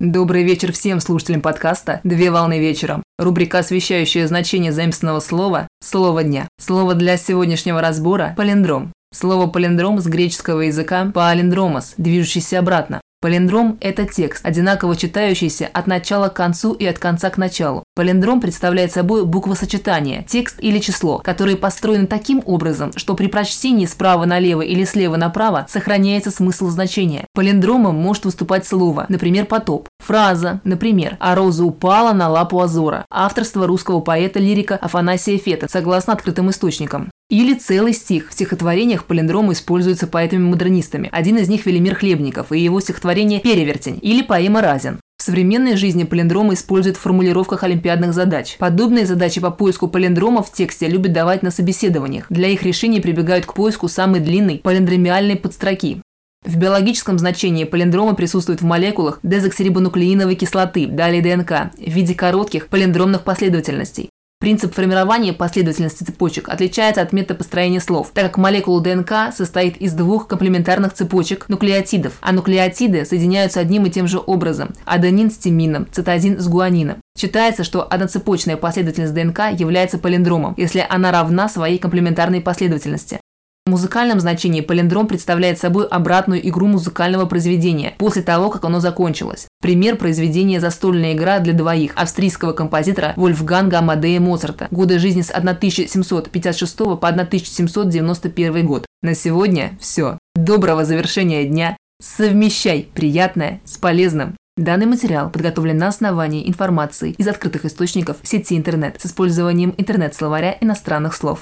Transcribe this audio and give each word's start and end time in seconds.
Добрый 0.00 0.44
вечер 0.44 0.72
всем 0.72 0.98
слушателям 0.98 1.42
подкаста 1.42 2.00
«Две 2.04 2.30
волны 2.30 2.58
вечером». 2.58 3.02
Рубрика, 3.18 3.58
освещающая 3.58 4.26
значение 4.26 4.72
заимственного 4.72 5.20
слова 5.20 5.68
«Слово 5.84 6.24
дня». 6.24 6.48
Слово 6.58 6.94
для 6.94 7.18
сегодняшнего 7.18 7.82
разбора– 7.82 8.32
«палиндром». 8.38 8.94
Слово 9.12 9.46
«палиндром» 9.46 9.98
с 9.98 10.06
греческого 10.06 10.62
языка 10.62 11.10
«паалиндромос», 11.12 11.96
движущийся 11.98 12.60
обратно. 12.60 13.02
Палиндром– 13.22 13.76
это 13.82 14.06
текст, 14.06 14.46
одинаково 14.46 14.96
читающийся 14.96 15.68
от 15.70 15.86
начала 15.86 16.30
к 16.30 16.34
концу 16.34 16.72
и 16.72 16.86
от 16.86 16.98
конца 16.98 17.28
к 17.28 17.36
началу. 17.36 17.84
Палиндром 17.94 18.40
представляет 18.40 18.92
собой 18.92 19.26
буквосочетание, 19.26 20.24
текст 20.26 20.56
или 20.60 20.78
число, 20.78 21.18
которые 21.18 21.58
построены 21.58 22.06
таким 22.06 22.42
образом, 22.46 22.92
что 22.96 23.14
при 23.14 23.26
прочтении 23.26 23.84
справа 23.84 24.24
налево 24.24 24.62
или 24.62 24.84
слева 24.84 25.16
направо 25.16 25.66
сохраняется 25.68 26.30
смысл 26.30 26.68
значения. 26.68 27.26
Палиндромом 27.34 27.94
может 27.94 28.24
выступать 28.24 28.66
слово, 28.66 29.04
например, 29.10 29.44
«потоп», 29.44 29.88
фраза, 29.98 30.62
например, 30.64 31.18
«А 31.20 31.34
роза 31.34 31.64
упала 31.64 32.14
на 32.14 32.30
лапу 32.30 32.58
Азора», 32.58 33.04
авторство 33.10 33.66
русского 33.66 34.00
поэта-лирика 34.00 34.76
Афанасия 34.76 35.36
Фета, 35.36 35.68
согласно 35.68 36.14
открытым 36.14 36.48
источникам. 36.48 37.09
Или 37.30 37.54
целый 37.54 37.92
стих. 37.92 38.28
В 38.28 38.32
стихотворениях 38.32 39.04
палиндромы 39.04 39.52
используются 39.52 40.08
поэтами-модернистами. 40.08 41.08
Один 41.12 41.38
из 41.38 41.48
них 41.48 41.64
Велимир 41.64 41.94
Хлебников 41.94 42.50
и 42.50 42.58
его 42.58 42.80
стихотворение 42.80 43.38
«Перевертень» 43.38 44.00
или 44.02 44.22
поэма 44.22 44.60
«Разин». 44.60 44.98
В 45.16 45.22
современной 45.22 45.76
жизни 45.76 46.02
палиндромы 46.02 46.54
используют 46.54 46.96
в 46.96 47.00
формулировках 47.00 47.62
олимпиадных 47.62 48.14
задач. 48.14 48.56
Подобные 48.58 49.06
задачи 49.06 49.40
по 49.40 49.52
поиску 49.52 49.86
палиндромов 49.86 50.48
в 50.48 50.52
тексте 50.52 50.88
любят 50.88 51.12
давать 51.12 51.44
на 51.44 51.52
собеседованиях. 51.52 52.26
Для 52.30 52.48
их 52.48 52.64
решения 52.64 53.00
прибегают 53.00 53.46
к 53.46 53.54
поиску 53.54 53.86
самой 53.86 54.18
длинной 54.18 54.58
палиндромиальной 54.58 55.36
подстроки. 55.36 56.02
В 56.44 56.56
биологическом 56.56 57.16
значении 57.16 57.64
палиндромы 57.64 58.16
присутствуют 58.16 58.60
в 58.60 58.64
молекулах 58.64 59.20
дезоксирибонуклеиновой 59.22 60.34
кислоты, 60.34 60.86
далее 60.86 61.22
ДНК, 61.22 61.70
в 61.76 61.90
виде 61.90 62.14
коротких 62.14 62.66
палиндромных 62.66 63.22
последовательностей. 63.22 64.10
Принцип 64.40 64.74
формирования 64.74 65.34
последовательности 65.34 66.02
цепочек 66.02 66.48
отличается 66.48 67.02
от 67.02 67.12
метода 67.12 67.34
построения 67.34 67.78
слов, 67.78 68.10
так 68.14 68.24
как 68.24 68.38
молекула 68.38 68.80
ДНК 68.80 69.34
состоит 69.36 69.76
из 69.76 69.92
двух 69.92 70.28
комплементарных 70.28 70.94
цепочек 70.94 71.50
нуклеотидов, 71.50 72.14
а 72.22 72.32
нуклеотиды 72.32 73.04
соединяются 73.04 73.60
одним 73.60 73.84
и 73.84 73.90
тем 73.90 74.08
же 74.08 74.18
образом– 74.18 74.72
аденин 74.86 75.30
с 75.30 75.36
тимином, 75.36 75.86
цитозин 75.92 76.40
с 76.40 76.48
гуанином. 76.48 77.02
Считается, 77.18 77.64
что 77.64 77.82
одноцепочная 77.82 78.56
последовательность 78.56 79.12
ДНК 79.12 79.50
является 79.52 79.98
палиндромом, 79.98 80.54
если 80.56 80.86
она 80.88 81.12
равна 81.12 81.46
своей 81.50 81.76
комплементарной 81.76 82.40
последовательности. 82.40 83.20
В 83.66 83.70
музыкальном 83.70 84.20
значении 84.20 84.62
палиндром 84.62 85.06
представляет 85.06 85.58
собой 85.58 85.86
обратную 85.86 86.46
игру 86.48 86.66
музыкального 86.66 87.26
произведения 87.26 87.94
после 87.98 88.22
того, 88.22 88.48
как 88.48 88.64
оно 88.64 88.80
закончилось. 88.80 89.46
Пример 89.60 89.96
произведения 89.96 90.60
«Застольная 90.60 91.12
игра 91.12 91.40
для 91.40 91.52
двоих» 91.52 91.92
австрийского 91.94 92.52
композитора 92.52 93.12
Вольфганга 93.16 93.78
Амадея 93.78 94.18
Моцарта, 94.18 94.66
годы 94.70 94.98
жизни 94.98 95.20
с 95.20 95.30
1756 95.30 96.76
по 96.76 97.08
1791 97.08 98.66
год. 98.66 98.86
На 99.02 99.14
сегодня 99.14 99.78
все. 99.78 100.18
Доброго 100.34 100.84
завершения 100.84 101.44
дня. 101.44 101.76
Совмещай 102.02 102.88
приятное 102.94 103.60
с 103.66 103.76
полезным. 103.76 104.36
Данный 104.56 104.86
материал 104.86 105.30
подготовлен 105.30 105.76
на 105.76 105.88
основании 105.88 106.48
информации 106.48 107.12
из 107.12 107.28
открытых 107.28 107.66
источников 107.66 108.16
сети 108.22 108.56
интернет 108.56 109.00
с 109.00 109.06
использованием 109.06 109.74
интернет-словаря 109.76 110.56
иностранных 110.60 111.14
слов. 111.14 111.40